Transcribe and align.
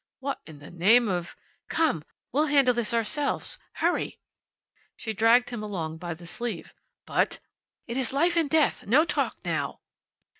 "What 0.17 0.39
in 0.47 0.57
the 0.57 0.71
name 0.71 1.07
of" 1.07 1.35
"Come! 1.77 2.03
We'll 2.31 2.47
handle 2.47 2.73
this 2.73 2.91
ourselves. 2.91 3.59
Hurry!" 3.73 4.19
She 4.95 5.13
dragged 5.13 5.51
him 5.51 5.61
along 5.61 5.97
by 5.99 6.15
the 6.15 6.25
sleeve. 6.25 6.73
"But" 7.05 7.37
"It 7.87 7.97
is 7.97 8.11
life 8.11 8.35
and 8.35 8.49
death! 8.49 8.87
No 8.87 9.03
talk 9.03 9.37
now!" 9.45 9.79